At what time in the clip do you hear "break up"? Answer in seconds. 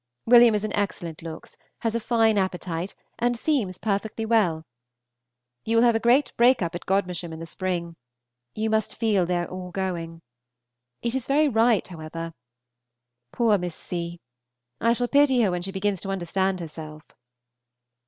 6.37-6.73